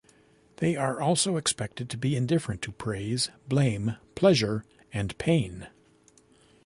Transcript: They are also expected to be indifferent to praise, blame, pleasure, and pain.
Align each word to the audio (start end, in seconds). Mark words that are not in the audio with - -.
They 0.55 0.75
are 0.75 0.99
also 0.99 1.37
expected 1.37 1.87
to 1.91 1.95
be 1.95 2.15
indifferent 2.15 2.63
to 2.63 2.71
praise, 2.71 3.29
blame, 3.47 3.97
pleasure, 4.15 4.65
and 4.91 5.15
pain. 5.19 5.67